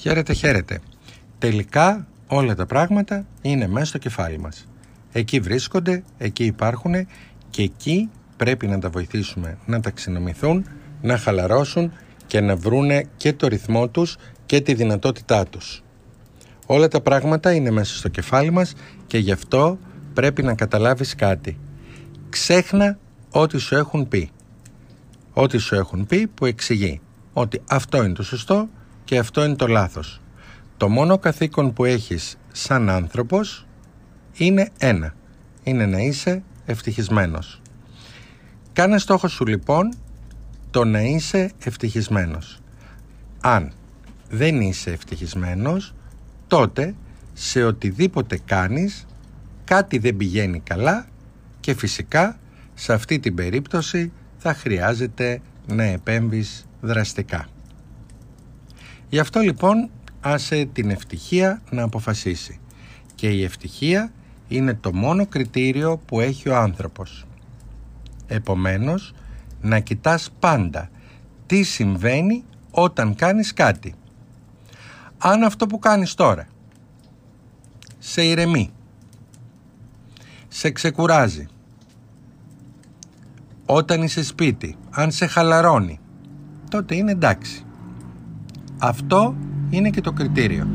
Χαίρετε, 0.00 0.32
χαίρετε. 0.32 0.80
Τελικά 1.38 2.06
όλα 2.26 2.54
τα 2.54 2.66
πράγματα 2.66 3.26
είναι 3.42 3.66
μέσα 3.66 3.84
στο 3.84 3.98
κεφάλι 3.98 4.38
μας. 4.38 4.68
Εκεί 5.12 5.40
βρίσκονται, 5.40 6.02
εκεί 6.18 6.44
υπάρχουν 6.44 6.94
και 7.50 7.62
εκεί 7.62 8.10
πρέπει 8.36 8.66
να 8.66 8.78
τα 8.78 8.90
βοηθήσουμε 8.90 9.58
να 9.66 9.80
ταξινομηθούν, 9.80 10.66
να 11.02 11.16
χαλαρώσουν 11.16 11.92
και 12.26 12.40
να 12.40 12.56
βρούνε 12.56 13.04
και 13.16 13.32
το 13.32 13.46
ρυθμό 13.46 13.88
τους 13.88 14.16
και 14.46 14.60
τη 14.60 14.74
δυνατότητά 14.74 15.46
τους. 15.46 15.82
Όλα 16.66 16.88
τα 16.88 17.00
πράγματα 17.00 17.52
είναι 17.52 17.70
μέσα 17.70 17.96
στο 17.96 18.08
κεφάλι 18.08 18.50
μας 18.50 18.74
και 19.06 19.18
γι' 19.18 19.32
αυτό 19.32 19.78
πρέπει 20.14 20.42
να 20.42 20.54
καταλάβεις 20.54 21.14
κάτι. 21.14 21.58
Ξέχνα 22.28 22.98
ό,τι 23.30 23.58
σου 23.58 23.74
έχουν 23.74 24.08
πει. 24.08 24.30
Ό,τι 25.32 25.58
σου 25.58 25.74
έχουν 25.74 26.06
πει 26.06 26.26
που 26.26 26.46
εξηγεί 26.46 27.00
ότι 27.32 27.62
αυτό 27.68 28.04
είναι 28.04 28.14
το 28.14 28.22
σωστό 28.22 28.68
και 29.10 29.18
αυτό 29.18 29.44
είναι 29.44 29.54
το 29.54 29.66
λάθος. 29.66 30.20
Το 30.76 30.88
μόνο 30.88 31.18
καθήκον 31.18 31.72
που 31.72 31.84
έχεις 31.84 32.36
σαν 32.52 32.90
άνθρωπος 32.90 33.66
είναι 34.32 34.70
ένα. 34.78 35.14
Είναι 35.62 35.86
να 35.86 35.98
είσαι 35.98 36.42
ευτυχισμένος. 36.66 37.62
Κάνε 38.72 38.98
στόχο 38.98 39.28
σου 39.28 39.46
λοιπόν 39.46 39.94
το 40.70 40.84
να 40.84 41.00
είσαι 41.00 41.52
ευτυχισμένος. 41.58 42.58
Αν 43.40 43.72
δεν 44.28 44.60
είσαι 44.60 44.90
ευτυχισμένος, 44.90 45.94
τότε 46.46 46.94
σε 47.32 47.64
οτιδήποτε 47.64 48.40
κάνεις 48.44 49.06
κάτι 49.64 49.98
δεν 49.98 50.16
πηγαίνει 50.16 50.60
καλά 50.60 51.06
και 51.60 51.74
φυσικά 51.74 52.38
σε 52.74 52.92
αυτή 52.92 53.18
την 53.18 53.34
περίπτωση 53.34 54.12
θα 54.36 54.54
χρειάζεται 54.54 55.40
να 55.66 55.82
επέμβεις 55.82 56.66
δραστικά. 56.80 57.48
Γι' 59.10 59.18
αυτό 59.18 59.40
λοιπόν 59.40 59.90
άσε 60.20 60.64
την 60.64 60.90
ευτυχία 60.90 61.60
να 61.70 61.82
αποφασίσει 61.82 62.60
και 63.14 63.28
η 63.28 63.44
ευτυχία 63.44 64.12
είναι 64.48 64.74
το 64.74 64.94
μόνο 64.94 65.26
κριτήριο 65.26 65.96
που 66.06 66.20
έχει 66.20 66.48
ο 66.48 66.56
άνθρωπος. 66.56 67.26
Επομένως, 68.26 69.14
να 69.60 69.78
κοιτάς 69.78 70.30
πάντα 70.40 70.90
τι 71.46 71.62
συμβαίνει 71.62 72.44
όταν 72.70 73.14
κάνεις 73.14 73.52
κάτι. 73.52 73.94
Αν 75.18 75.42
αυτό 75.42 75.66
που 75.66 75.78
κάνεις 75.78 76.14
τώρα 76.14 76.48
σε 77.98 78.22
ηρεμεί, 78.22 78.70
σε 80.48 80.70
ξεκουράζει, 80.70 81.48
όταν 83.66 84.02
είσαι 84.02 84.24
σπίτι, 84.24 84.76
αν 84.90 85.10
σε 85.10 85.26
χαλαρώνει, 85.26 86.00
τότε 86.70 86.94
είναι 86.94 87.10
εντάξει. 87.10 87.64
Αυτό 88.82 89.34
είναι 89.70 89.90
και 89.90 90.00
το 90.00 90.12
κριτήριο. 90.12 90.68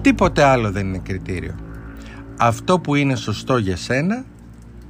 Τίποτε 0.00 0.42
άλλο 0.42 0.70
δεν 0.70 0.86
είναι 0.86 0.98
κριτήριο. 0.98 1.54
Αυτό 2.36 2.78
που 2.78 2.94
είναι 2.94 3.14
σωστό 3.14 3.56
για 3.56 3.76
σένα 3.76 4.24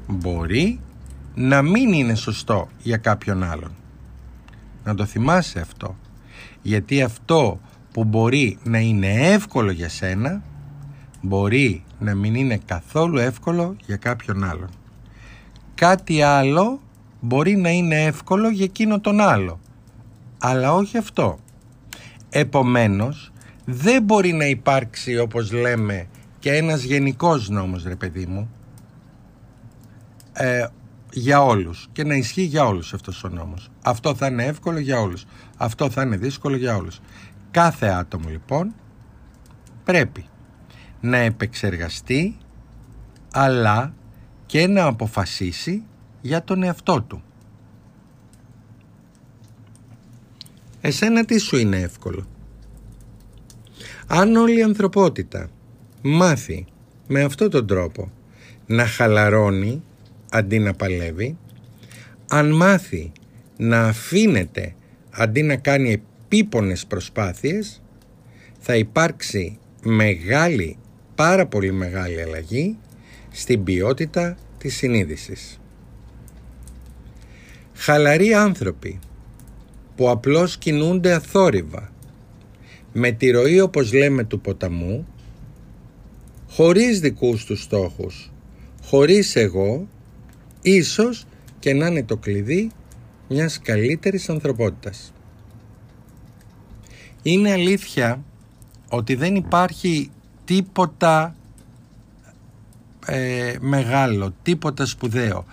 μπορεί 0.06 0.80
να 1.34 1.62
μην 1.62 1.92
είναι 1.92 2.14
σωστό 2.14 2.68
για 2.82 2.96
κάποιον 2.96 3.42
άλλον. 3.42 3.70
Να 4.84 4.94
το 4.94 5.04
θυμάσαι 5.04 5.60
αυτό. 5.60 5.96
Γιατί 6.62 7.02
αυτό 7.02 7.60
που 7.92 8.04
μπορεί 8.04 8.58
να 8.62 8.78
είναι 8.78 9.12
εύκολο 9.12 9.70
για 9.70 9.88
σένα 9.88 10.42
μπορεί 11.20 11.84
να 11.98 12.14
μην 12.14 12.34
είναι 12.34 12.60
καθόλου 12.64 13.18
εύκολο 13.18 13.76
για 13.86 13.96
κάποιον 13.96 14.44
άλλον. 14.44 14.68
Κάτι 15.74 16.22
άλλο 16.22 16.80
μπορεί 17.20 17.56
να 17.56 17.70
είναι 17.70 18.04
εύκολο 18.04 18.48
για 18.48 18.64
εκείνο 18.64 19.00
τον 19.00 19.20
άλλο. 19.20 19.60
Αλλά 20.38 20.74
όχι 20.74 20.98
αυτό. 20.98 21.38
Επομένως, 22.38 23.32
δεν 23.64 24.02
μπορεί 24.02 24.32
να 24.32 24.46
υπάρξει 24.46 25.18
όπως 25.18 25.52
λέμε 25.52 26.06
και 26.38 26.52
ένας 26.52 26.82
γενικός 26.82 27.48
νόμος 27.48 27.84
ρε 27.84 27.96
παιδί 27.96 28.26
μου 28.26 28.50
ε, 30.32 30.66
για 31.12 31.42
όλους 31.42 31.88
και 31.92 32.04
να 32.04 32.14
ισχύει 32.14 32.42
για 32.42 32.64
όλους 32.64 32.94
αυτός 32.94 33.25
ο 33.25 33.28
νόμος. 33.28 33.70
Αυτό 33.82 34.14
θα 34.14 34.26
είναι 34.26 34.44
εύκολο 34.44 34.78
για 34.78 35.00
όλους. 35.00 35.25
Αυτό 35.56 35.91
θα 35.91 36.02
είναι 36.02 36.16
δύσκολο 36.16 36.56
για 36.56 36.76
όλους. 36.76 37.00
Κάθε 37.50 37.86
άτομο 37.86 38.28
λοιπόν 38.28 38.75
πρέπει 39.84 40.25
να 41.00 41.16
επεξεργαστεί 41.16 42.36
αλλά 43.32 43.94
και 44.46 44.66
να 44.66 44.84
αποφασίσει 44.84 45.84
για 46.20 46.44
τον 46.44 46.62
εαυτό 46.62 47.02
του. 47.02 47.22
Εσένα 50.86 51.24
τι 51.24 51.38
σου 51.38 51.56
είναι 51.56 51.80
εύκολο; 51.80 52.26
Αν 54.06 54.36
όλη 54.36 54.58
η 54.58 54.62
ανθρωπότητα 54.62 55.50
μάθει 56.02 56.64
με 57.06 57.22
αυτόν 57.22 57.50
τον 57.50 57.66
τρόπο 57.66 58.12
να 58.66 58.86
χαλαρώνει 58.86 59.82
αντί 60.30 60.58
να 60.58 60.72
παλεύει, 60.75 61.36
αν 62.28 62.50
μάθει 62.50 63.12
να 63.56 63.82
αφήνεται 63.82 64.75
αντί 65.10 65.42
να 65.42 65.56
κάνει 65.56 65.92
επίπονες 65.92 66.86
προσπάθειες, 66.86 67.82
θα 68.58 68.76
υπάρξει 68.76 69.58
μεγάλη, 69.82 70.78
πάρα 71.14 71.46
πολύ 71.46 71.72
μεγάλη 71.72 72.22
αλλαγή 72.22 72.78
στην 73.30 73.64
ποιότητα 73.64 74.36
της 74.58 74.76
συνείδησης. 74.76 75.60
Χαλαροί 77.75 78.34
άνθρωποι 78.34 78.98
που 79.96 80.10
απλώς 80.10 80.58
κινούνται 80.58 81.12
αθόρυβα 81.12 81.92
με 82.92 83.10
τη 83.10 83.30
ροή 83.30 83.60
όπως 83.60 83.92
λέμε 83.92 84.24
του 84.24 84.40
ποταμού 84.40 85.06
χωρίς 86.50 87.00
δικούς 87.00 87.44
τους 87.44 87.62
στόχους 87.62 88.30
χωρίς 88.86 89.36
εγώ 89.36 89.88
ίσως 90.62 91.24
και 91.58 91.74
να 91.74 91.86
είναι 91.86 92.04
το 92.04 92.16
κλειδί 92.16 92.70
μιας 93.28 93.60
καλύτερης 93.60 94.28
ανθρωπότητας. 94.28 95.12
Είναι 97.22 97.52
αλήθεια 97.52 98.24
ότι 98.88 99.14
δεν 99.14 99.34
υπάρχει 99.34 100.10
τίποτα 100.44 101.36
ε, 103.06 103.54
μεγάλο, 103.60 104.34
τίποτα 104.42 104.86
σπουδαίο. 104.86 105.44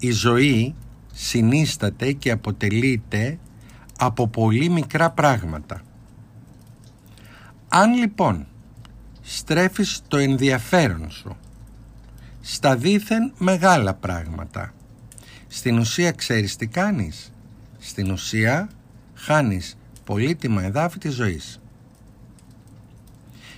Η 0.00 0.10
ζωή 0.10 0.74
συνίσταται 1.12 2.12
και 2.12 2.30
αποτελείται 2.30 3.38
από 3.98 4.28
πολύ 4.28 4.68
μικρά 4.68 5.10
πράγματα. 5.10 5.80
Αν 7.68 7.94
λοιπόν 7.94 8.46
στρέφεις 9.22 10.02
το 10.08 10.16
ενδιαφέρον 10.16 11.10
σου 11.10 11.36
στα 12.40 12.76
δήθεν 12.76 13.32
μεγάλα 13.38 13.94
πράγματα, 13.94 14.72
στην 15.48 15.78
ουσία 15.78 16.12
ξέρεις 16.12 16.56
τι 16.56 16.66
κάνεις. 16.66 17.32
Στην 17.78 18.10
ουσία 18.10 18.68
χάνεις 19.14 19.76
πολύτιμα 20.04 20.62
εδάφη 20.62 20.98
της 20.98 21.14
ζωής. 21.14 21.60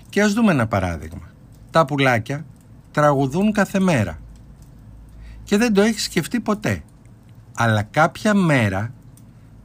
Και 0.09 0.23
ας 0.23 0.33
δούμε 0.33 0.53
ένα 0.53 0.67
παράδειγμα. 0.67 1.29
Τα 1.71 1.85
πουλάκια 1.85 2.45
τραγουδούν 2.91 3.53
κάθε 3.53 3.81
μέρα 3.81 4.19
και 5.45 5.57
δεν 5.57 5.73
το 5.73 5.81
έχεις 5.81 6.03
σκεφτεί 6.03 6.41
ποτέ. 6.41 6.83
Αλλά 7.55 7.83
κάποια 7.83 8.35
μέρα 8.35 8.94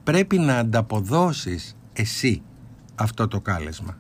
πρέπει 0.10 0.40
να 0.40 0.58
ανταποδώσεις 0.58 1.76
εσύ 1.94 2.42
αυτό 2.96 3.28
το 3.28 3.42
κάλεσμα. 3.42 3.98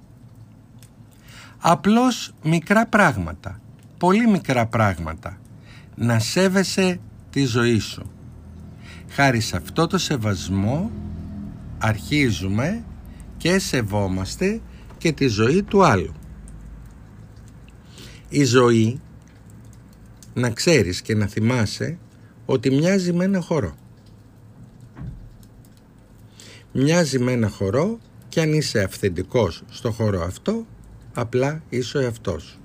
Απλώς 1.57 2.33
μικρά 2.43 2.87
πράγματα, 2.87 3.61
πολύ 3.97 4.27
μικρά 4.27 4.65
πράγματα, 4.65 5.39
να 5.95 6.19
σέβεσαι 6.19 6.99
τη 7.29 7.45
ζωή 7.45 7.79
σου. 7.79 8.11
Χάρη 9.09 9.39
σε 9.39 9.57
αυτό 9.57 9.87
το 9.87 9.97
σεβασμό 9.97 10.91
αρχίζουμε 11.77 12.83
και 13.37 13.59
σεβόμαστε 13.59 14.61
και 14.97 15.11
τη 15.11 15.27
ζωή 15.27 15.63
του 15.63 15.83
άλλου. 15.83 16.13
Η 18.29 18.43
ζωή, 18.43 18.99
να 20.33 20.49
ξέρεις 20.49 21.01
και 21.01 21.15
να 21.15 21.25
θυμάσαι, 21.25 21.97
ότι 22.45 22.71
μοιάζει 22.71 23.13
με 23.13 23.23
ένα 23.23 23.41
χορό. 23.41 23.75
Μοιάζει 26.71 27.19
με 27.19 27.31
ένα 27.31 27.49
χορό 27.49 27.99
και 28.29 28.41
αν 28.41 28.53
είσαι 28.53 28.79
αυθεντικός 28.79 29.63
στο 29.69 29.91
χορό 29.91 30.21
αυτό, 30.21 30.65
απλά 31.13 31.63
είσαι 31.69 31.97
ο 31.97 32.01
εαυτός 32.01 32.59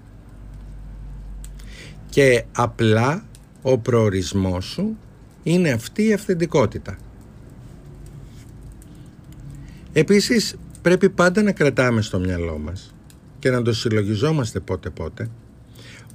Και 2.11 2.45
απλά 2.53 3.25
ο 3.63 3.79
προορισμός 3.79 4.65
σου 4.65 4.97
είναι 5.43 5.71
αυτή 5.71 6.07
η 6.07 6.13
αυθεντικότητα. 6.13 6.99
Επίσης 9.93 10.57
πρέπει 10.83 11.11
πάντα 11.11 11.43
να 11.43 11.53
κρατάμε 11.53 12.03
στο 12.03 12.19
μυαλό 12.19 12.59
μας 12.59 12.95
και 13.39 13.51
να 13.51 13.63
το 13.63 13.73
συλλογιζόμαστε 13.73 14.61
πότε 14.61 14.91
πότε 14.91 15.29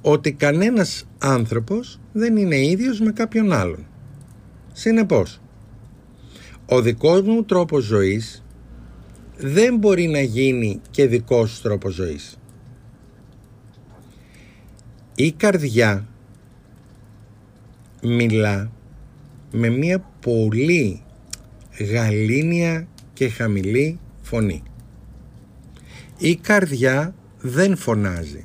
ότι 0.02 0.32
κανένας 0.32 1.06
άνθρωπος 1.18 2.00
δεν 2.12 2.36
είναι 2.36 2.66
ίδιος 2.66 3.00
με 3.00 3.12
κάποιον 3.12 3.52
άλλον. 3.52 3.86
Συνεπώς, 4.72 5.40
ο 6.72 6.80
δικός 6.80 7.22
μου 7.22 7.44
τρόπος 7.44 7.84
ζωής 7.84 8.42
δεν 9.36 9.76
μπορεί 9.76 10.06
να 10.06 10.20
γίνει 10.20 10.80
και 10.90 11.06
δικός 11.06 11.50
σου 11.50 11.62
τρόπος 11.62 11.94
ζωής. 11.94 12.38
Η 15.14 15.32
καρδιά 15.32 16.06
μιλά 18.02 18.70
με 19.52 19.68
μια 19.68 19.98
πολύ 20.20 21.02
γαλήνια 21.92 22.88
και 23.12 23.28
χαμηλή 23.28 23.98
φωνή. 24.22 24.62
Η 26.18 26.36
καρδιά 26.36 27.14
δεν 27.40 27.76
φωνάζει. 27.76 28.44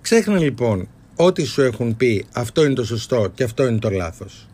Ξέχνα 0.00 0.38
λοιπόν 0.38 0.88
ό,τι 1.16 1.44
σου 1.44 1.62
έχουν 1.62 1.96
πει 1.96 2.24
αυτό 2.32 2.64
είναι 2.64 2.74
το 2.74 2.84
σωστό 2.84 3.30
και 3.34 3.44
αυτό 3.44 3.66
είναι 3.66 3.78
το 3.78 3.90
λάθος. 3.90 4.48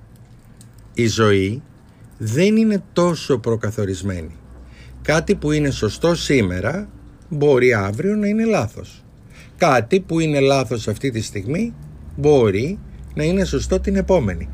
Η 1.01 1.07
ζωή 1.07 1.63
δεν 2.19 2.57
είναι 2.57 2.83
τόσο 2.93 3.39
προκαθορισμένη. 3.39 4.37
Κάτι 5.03 5.35
που 5.35 5.53
είναι 5.53 5.71
σωστό 5.71 6.15
σήμερα 6.15 6.89
μπορεί 7.29 7.75
αύριο 7.75 8.17
να 8.17 8.27
είναι 8.27 8.45
λάθος. 8.45 9.05
Κάτι 9.57 10.01
που 10.01 10.21
είναι 10.21 10.41
λάθος 10.41 10.89
αυτή 10.89 11.11
τη 11.11 11.21
στιγμή 11.21 11.75
μπορεί 12.17 12.79
να 13.15 13.25
είναι 13.25 13.45
σωστό 13.45 13.81
την 13.81 13.97
επόμενη. 13.97 14.49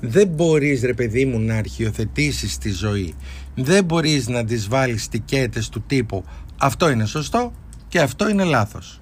Δεν 0.00 0.28
μπορείς 0.28 0.82
ρε 0.82 0.94
παιδί 0.94 1.24
μου 1.24 1.38
να 1.38 1.56
αρχιοθετήσεις 1.56 2.58
τη 2.58 2.70
ζωή. 2.70 3.14
Δεν 3.54 3.84
μπορείς 3.84 4.28
να 4.28 4.44
τις 4.44 4.68
βάλεις 4.68 5.08
τικέτες 5.08 5.68
του 5.68 5.82
τύπου 5.86 6.24
αυτό 6.58 6.90
είναι 6.90 7.06
σωστό 7.06 7.52
και 7.88 8.00
αυτό 8.00 8.28
είναι 8.28 8.44
λάθος. 8.44 9.00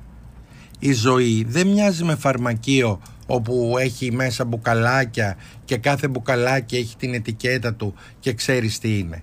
Η 0.79 0.93
ζωή 0.93 1.47
δεν 1.49 1.67
μοιάζει 1.67 2.05
με 2.05 2.15
φαρμακείο 2.17 3.01
όπου 3.33 3.77
έχει 3.79 4.13
μέσα 4.13 4.45
μπουκαλάκια 4.45 5.37
και 5.65 5.77
κάθε 5.77 6.09
μπουκαλάκι 6.09 6.77
έχει 6.77 6.97
την 6.97 7.15
ετικέτα 7.15 7.75
του 7.75 7.95
και 8.21 8.33
ξέρεις 8.33 8.79
τι 8.79 8.99
είναι. 8.99 9.23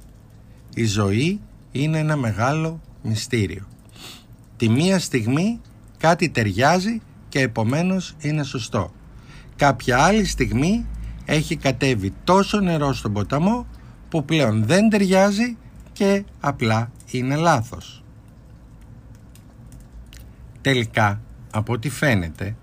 Η 0.76 0.86
ζωή 0.86 1.40
είναι 1.72 1.98
ένα 1.98 2.16
μεγάλο 2.16 2.82
μυστήριο. 3.02 3.68
Τη 4.58 4.70
μία 4.70 5.00
στιγμή 5.00 5.62
κάτι 5.98 6.30
ταιριάζει 6.30 7.02
και 7.30 7.40
επομένως 7.40 8.16
είναι 8.20 8.44
σωστό. 8.44 8.92
Κάποια 9.56 9.98
άλλη 10.04 10.26
στιγμή 10.26 10.86
έχει 11.26 11.56
κατέβει 11.56 12.14
τόσο 12.24 12.60
νερό 12.60 12.94
στον 12.94 13.14
ποταμό 13.14 13.68
που 14.10 14.26
πλέον 14.26 14.66
δεν 14.66 14.90
ταιριάζει 14.90 15.58
και 15.94 16.24
απλά 16.40 16.92
είναι 17.12 17.36
λάθος. 17.36 18.04
Τελικά, 20.62 21.22
από 21.52 21.74
ό,τι 21.74 21.90
φαίνεται, 21.90 22.56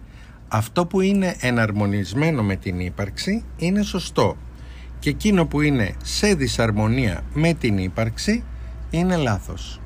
αυτό 0.49 0.87
που 0.87 1.01
είναι 1.01 1.37
εναρμονισμένο 1.41 2.43
με 2.43 2.57
την 2.57 2.81
ύπαρξη 2.81 3.45
είναι 3.57 3.83
σωστό 3.83 4.37
και 4.99 5.11
εκείνο 5.11 5.47
που 5.47 5.61
είναι 5.61 5.95
σε 6.03 6.35
δυσαρμονία 6.35 7.25
με 7.33 7.55
την 7.55 7.79
ύπαρξη 7.79 8.45
είναι 8.91 9.17
λάθος. 9.17 9.81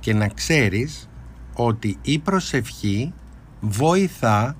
Και 0.00 0.14
να 0.14 0.28
ξέρεις 0.28 1.08
ότι 1.54 1.98
η 2.02 2.18
προσευχή 2.18 3.12
βοηθά 3.60 4.56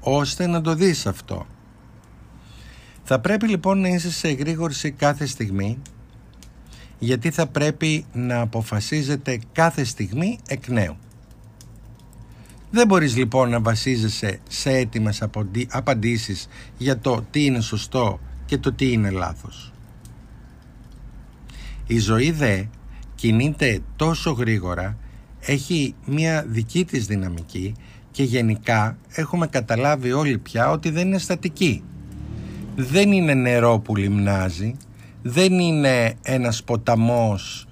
ώστε 0.00 0.46
να 0.46 0.60
το 0.60 0.74
δεις 0.74 1.06
αυτό. 1.06 1.46
Θα 3.04 3.20
πρέπει 3.20 3.48
λοιπόν 3.48 3.80
να 3.80 3.88
είσαι 3.88 4.10
σε 4.10 4.28
εγρήγορση 4.28 4.90
κάθε 4.90 5.26
στιγμή 5.26 5.78
γιατί 6.98 7.30
θα 7.30 7.46
πρέπει 7.46 8.04
να 8.12 8.40
αποφασίζετε 8.40 9.38
κάθε 9.52 9.84
στιγμή 9.84 10.38
εκ 10.48 10.68
νέου. 10.68 10.96
Δεν 12.74 12.86
μπορείς 12.86 13.16
λοιπόν 13.16 13.50
να 13.50 13.60
βασίζεσαι 13.60 14.40
σε 14.48 14.70
έτοιμες 14.70 15.22
απαντήσεις 15.68 16.48
για 16.78 16.98
το 16.98 17.24
τι 17.30 17.44
είναι 17.44 17.60
σωστό 17.60 18.20
και 18.46 18.58
το 18.58 18.72
τι 18.72 18.92
είναι 18.92 19.10
λάθος. 19.10 19.72
Η 21.86 21.98
ζωή 21.98 22.30
δε 22.30 22.62
κινείται 23.14 23.80
τόσο 23.96 24.30
γρήγορα, 24.30 24.96
έχει 25.40 25.94
μια 26.06 26.44
δική 26.48 26.84
της 26.84 27.06
δυναμική 27.06 27.74
και 28.10 28.22
γενικά 28.22 28.96
έχουμε 29.08 29.46
καταλάβει 29.46 30.12
όλοι 30.12 30.38
πια 30.38 30.70
ότι 30.70 30.90
δεν 30.90 31.06
είναι 31.06 31.18
στατική. 31.18 31.82
Δεν 32.76 33.12
είναι 33.12 33.34
νερό 33.34 33.78
που 33.78 33.96
λιμνάζει, 33.96 34.76
δεν 35.22 35.58
είναι 35.58 36.14
ένας 36.22 36.62
ποταμός 36.64 37.66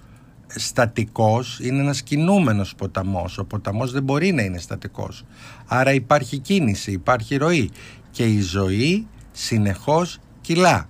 στατικός, 0.54 1.60
είναι 1.62 1.80
ένας 1.80 2.02
κινούμενος 2.02 2.74
ποταμός. 2.74 3.38
Ο 3.38 3.44
ποταμός 3.44 3.92
δεν 3.92 4.02
μπορεί 4.02 4.32
να 4.32 4.42
είναι 4.42 4.58
στατικός. 4.58 5.24
Άρα 5.66 5.92
υπάρχει 5.92 6.38
κίνηση, 6.38 6.92
υπάρχει 6.92 7.36
ροή 7.36 7.70
και 8.10 8.24
η 8.24 8.40
ζωή 8.40 9.06
συνεχώς 9.32 10.18
κυλά. 10.40 10.88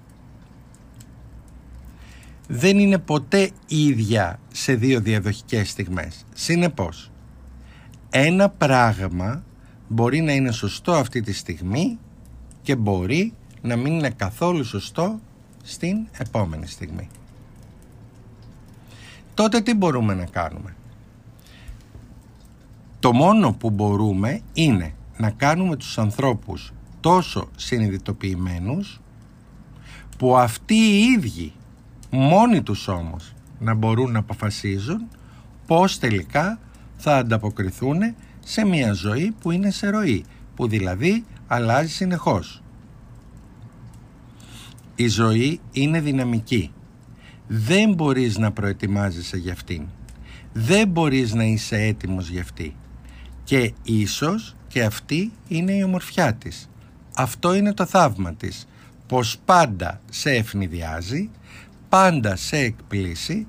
Δεν 2.49 2.79
είναι 2.79 2.99
ποτέ 2.99 3.51
ίδια 3.67 4.41
σε 4.53 4.75
δύο 4.75 5.01
διαδοχικές 5.01 5.71
στιγμές. 5.71 6.27
Συνεπώς, 6.35 7.11
ένα 8.11 8.49
πράγμα 8.49 9.45
μπορεί 9.89 10.21
να 10.21 10.33
είναι 10.33 10.53
σωστό 10.53 10.93
αυτή 10.93 11.21
τη 11.21 11.33
στιγμή 11.33 11.99
και 12.63 12.77
μπορεί 12.77 13.33
να 13.63 13.77
μην 13.77 13.93
είναι 13.93 14.11
καθόλου 14.11 14.65
σωστό 14.65 15.21
στην 15.63 16.07
επόμενη 16.19 16.67
στιγμή. 16.67 17.09
Τότε 19.41 19.61
τι 19.61 19.75
μπορούμε 19.75 20.15
να 20.15 20.25
κάνουμε; 20.25 20.77
Το 23.01 23.13
μόνο 23.13 23.53
που 23.53 23.71
μπορούμε 23.71 24.41
είναι 24.53 24.95
να 25.17 25.31
κάνουμε 25.31 25.77
τους 25.77 25.99
ανθρώπους 25.99 26.73
τόσο 27.01 27.49
συνειδητοποιημένους 27.57 29.01
που 30.19 30.37
αυτοί 30.37 30.75
οι 30.75 30.99
ίδιοι 30.99 31.53
μόνοι 32.11 32.63
τους 32.63 32.89
όμως 32.89 33.35
να 33.59 33.75
μπορούν 33.75 34.13
να 34.13 34.19
αποφασίζουν 34.19 35.09
πώς 35.67 35.99
τελικά 35.99 36.59
θα 36.97 37.17
ανταποκριθούν 37.17 37.99
σε 38.41 38.65
μια 38.65 38.93
ζωή 38.93 39.35
που 39.41 39.51
είναι 39.51 39.71
σε 39.71 39.89
ροή, 39.89 40.25
που 40.57 40.69
δηλαδή 40.69 41.25
αλλάζει 41.47 41.91
συνεχώς. 41.91 42.63
Η 44.95 45.09
ζωή 45.09 45.61
είναι 45.73 46.01
δυναμική. 46.01 46.73
Δεν 47.53 47.95
μπορείς 47.95 48.39
να 48.39 48.53
προετοιμάζεσαι 48.53 49.37
για 49.37 49.53
αυτήν. 49.53 49.87
Δεν 50.53 50.89
μπορείς 50.89 51.35
να 51.35 51.45
είσαι 51.45 51.77
έτοιμος 51.77 52.29
για 52.29 52.41
αυτή. 52.41 52.75
Και 53.45 53.73
ίσως 53.83 54.57
και 54.69 54.83
αυτή 54.83 55.33
είναι 55.49 55.73
η 55.73 55.83
ομορφιά 55.83 56.35
της. 56.35 56.69
Αυτό 57.15 57.55
είναι 57.55 57.75
το 57.75 57.87
θαύμα 57.87 58.35
της. 58.35 58.67
Πως 59.07 59.39
πάντα 59.45 60.01
σε 60.11 60.31
ευνηδιάζει, 60.31 61.31
πάντα 61.89 62.37
σε 62.37 62.57
εκπλήσει 62.57 63.47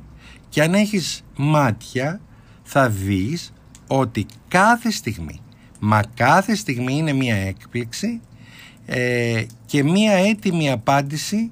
και 0.49 0.61
αν 0.61 0.73
έχεις 0.73 1.23
μάτια 1.35 2.21
θα 2.63 2.89
δεις 2.89 3.53
ότι 3.87 4.25
κάθε 4.47 4.91
στιγμή, 4.91 5.41
μα 5.79 6.01
κάθε 6.13 6.55
στιγμή 6.55 6.97
είναι 6.97 7.13
μία 7.13 7.35
έκπληξη 7.35 8.21
ε, 8.85 9.43
και 9.65 9.83
μία 9.83 10.13
έτοιμη 10.13 10.71
απάντηση, 10.71 11.51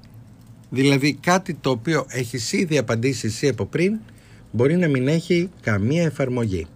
δηλαδή 0.70 1.14
κάτι 1.14 1.54
το 1.54 1.70
οποίο 1.70 2.06
έχεις 2.08 2.52
ήδη 2.52 2.78
απαντήσει 2.78 3.26
εσύ 3.26 3.48
από 3.48 3.64
πριν, 3.66 3.98
μπορεί 4.50 4.76
να 4.76 4.88
μην 4.88 5.08
έχει 5.08 5.50
καμία 5.60 6.02
εφαρμογή. 6.02 6.66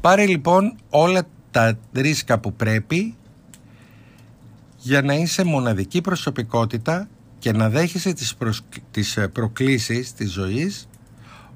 Πάρε 0.00 0.26
λοιπόν 0.26 0.76
όλα 0.90 1.22
τα 1.50 1.78
ρίσκα 1.92 2.38
που 2.38 2.52
πρέπει 2.52 3.14
για 4.76 5.02
να 5.02 5.14
είσαι 5.14 5.44
μοναδική 5.44 6.00
προσωπικότητα 6.00 7.08
και 7.38 7.52
να 7.52 7.68
δέχεσαι 7.68 8.12
τις, 8.12 8.34
προσ... 8.34 8.62
τις 8.90 9.16
ε, 9.16 9.28
προκλήσεις 9.28 10.12
της 10.12 10.30
ζωής 10.32 10.88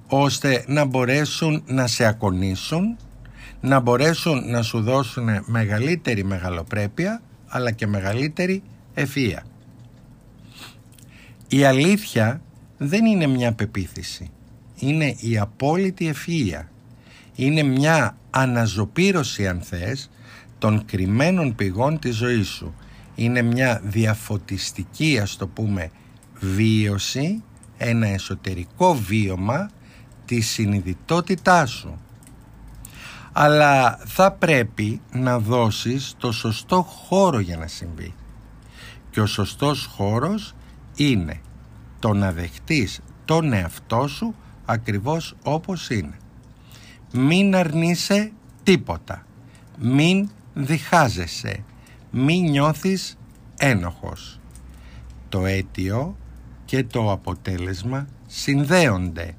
ώστε 0.07 0.65
να 0.67 0.85
μπορέσουν 0.85 1.63
να 1.67 1.87
σε 1.87 2.05
ακονίσουν, 2.05 2.97
να 3.61 3.81
μπορέσουν 3.81 4.51
να 4.51 4.63
σου 4.63 4.81
δώσουν 4.81 5.29
μεγαλύτερη 5.45 6.25
μεγαλοπρέπεια 6.25 7.23
αλλά 7.47 7.71
και 7.71 7.87
μεγαλύτερη 7.87 8.63
ευφυΐα. 8.95 9.52
Η 11.53 11.65
αλήθεια 11.65 12.43
δεν 12.79 13.05
είναι 13.05 13.27
μια 13.27 13.53
πεποίθηση, 13.53 14.31
είναι 14.79 15.15
η 15.19 15.39
απόλυτη 15.39 16.15
ευφυΐα. 16.15 16.65
Είναι 17.35 17.63
μια 17.63 18.17
αναζωπήρωση 18.31 19.49
αν 19.49 19.61
θες 19.61 20.11
των 20.59 20.85
κρυμμένων 20.85 21.55
πηγών 21.55 21.99
της 21.99 22.17
ζωής 22.17 22.49
σου. 22.49 22.75
Είναι 23.15 23.43
μια 23.43 23.81
διαφωτιστική 23.85 25.19
ας 25.23 25.37
το 25.37 25.47
πούμε 25.47 25.91
βίωση, 26.41 27.43
ένα 27.77 28.07
εσωτερικό 28.07 28.95
βίωμα 28.95 29.71
της 30.25 30.49
συνειδητότητάς 30.49 31.71
σου 31.71 32.01
αλλά 33.33 33.99
θα 34.05 34.33
πρέπει 34.33 35.01
να 35.13 35.39
δώσεις 35.39 36.15
το 36.19 36.33
σωστό 36.33 36.83
χώρο 36.83 37.39
για 37.39 37.57
να 37.57 37.67
συμβεί. 37.67 38.15
Και 39.11 39.21
ο 39.21 39.27
σωστός 39.27 39.85
χώρος 39.85 40.55
είναι 40.97 41.41
το 41.99 42.13
να 42.13 42.33
δεχτείς 42.33 43.01
τον 43.25 43.53
εαυτό 43.53 44.07
σου 44.09 44.35
ακριβώς 44.65 45.37
όπως 45.43 45.91
είναι. 45.91 46.17
Μην 47.13 47.55
αρνείσαι 47.55 48.33
τίποτα. 48.63 49.27
Μην 49.79 50.29
διχάζεσαι. 50.55 51.65
Μην 52.11 52.51
νιώθεις 52.51 53.17
ένοχος. 53.59 54.41
Το 55.29 55.47
αίτιο 55.47 56.17
και 56.65 56.85
το 56.85 57.11
αποτέλεσμα 57.11 58.07
συνδέονται. 58.27 59.35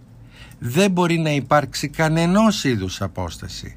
Δεν 0.59 0.91
μπορεί 0.91 1.17
να 1.17 1.31
υπάρξει 1.31 1.87
κανενός 1.87 2.63
είδους 2.63 3.01
απόσταση. 3.01 3.75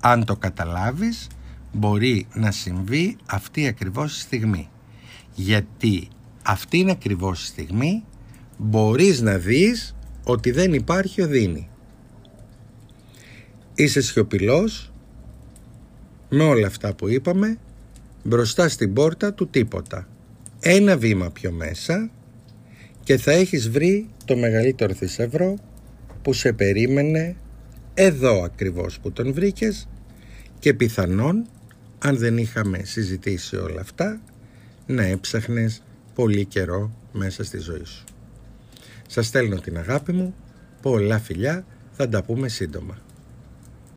Αν 0.00 0.24
το 0.24 0.36
καταλάβεις, 0.36 1.26
μπορεί 1.72 2.26
να 2.34 2.50
συμβεί 2.50 3.16
αυτή 3.26 3.66
ακριβώς 3.66 4.16
η 4.16 4.20
στιγμή. 4.20 4.68
Γιατί 5.34 6.08
αυτή 6.42 6.78
είναι 6.78 6.90
ακριβώς 6.90 7.42
η 7.42 7.46
στιγμή 7.46 8.04
μπορείς 8.58 9.20
να 9.20 9.38
δεις 9.38 9.96
ότι 10.24 10.50
δεν 10.50 10.72
υπάρχει 10.72 11.22
οδύνη. 11.22 11.68
Είσαι 13.74 14.00
σιωπηλός 14.00 14.92
με 16.28 16.42
όλα 16.44 16.66
αυτά 16.66 16.94
που 16.94 17.08
είπαμε 17.08 17.58
μπροστά 18.22 18.68
στην 18.68 18.92
πόρτα 18.92 19.34
του 19.34 19.48
τίποτα. 19.48 20.08
Ένα 20.60 20.96
βήμα 20.96 21.30
πιο 21.30 21.52
μέσα 21.52 22.10
και 23.02 23.16
θα 23.16 23.32
έχεις 23.32 23.70
βρει 23.70 24.08
το 24.24 24.36
μεγαλύτερο 24.36 24.94
θησαυρό 24.94 25.58
που 26.22 26.32
σε 26.32 26.52
περίμενε 26.52 27.36
εδώ 27.94 28.42
ακριβώς 28.42 29.00
που 29.00 29.12
τον 29.12 29.32
βρήκες 29.32 29.88
και 30.58 30.74
πιθανόν 30.74 31.46
αν 31.98 32.16
δεν 32.16 32.38
είχαμε 32.38 32.80
συζητήσει 32.84 33.56
όλα 33.56 33.80
αυτά 33.80 34.20
να 34.86 35.02
έψαχνες 35.02 35.82
πολύ 36.14 36.44
καιρό 36.44 36.90
μέσα 37.12 37.44
στη 37.44 37.58
ζωή 37.58 37.84
σου. 37.84 38.04
Σας 39.06 39.26
στέλνω 39.26 39.56
την 39.56 39.78
αγάπη 39.78 40.12
μου, 40.12 40.34
πολλά 40.82 41.18
φιλιά, 41.18 41.64
θα 41.92 42.08
τα 42.08 42.22
πούμε 42.22 42.48
σύντομα. 42.48 43.01